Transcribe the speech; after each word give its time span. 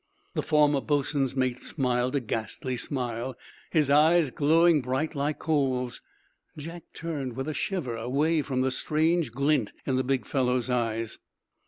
The 0.33 0.41
former 0.41 0.81
boatswain's 0.81 1.35
mate 1.35 1.61
smiled 1.61 2.15
a 2.15 2.19
ghastly 2.19 2.75
smile, 2.75 3.35
his 3.69 3.91
eyes 3.91 4.31
glowing 4.31 4.81
bright 4.81 5.13
like 5.13 5.37
coals. 5.37 6.01
Jack 6.57 6.85
turned, 6.95 7.35
with 7.35 7.47
a 7.47 7.53
shiver, 7.53 7.95
away 7.97 8.41
from 8.41 8.61
the 8.61 8.71
strange 8.71 9.31
glint 9.31 9.73
in 9.85 9.97
the 9.97 10.03
big 10.03 10.25
fellow's 10.25 10.71
eyes. 10.71 11.19